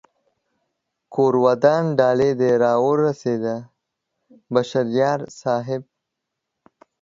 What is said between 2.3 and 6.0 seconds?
دې را و رسېده بشر یار صاحب